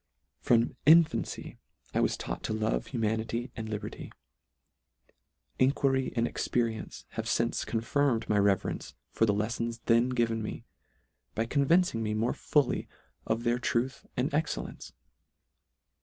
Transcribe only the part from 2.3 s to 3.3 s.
to love huma